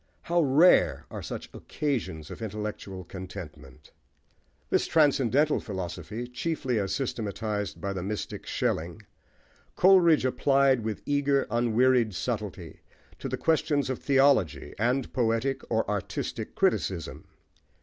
[0.23, 3.91] How rare are such occasions of intellectual contentment!
[4.71, 9.03] This transcendental philosophy, chiefly as systematised by the mystic Schelling,
[9.75, 12.79] Coleridge applied with an eager, unwearied subtlety,
[13.19, 17.27] to the questions of theology, and poetic or artistic criticism.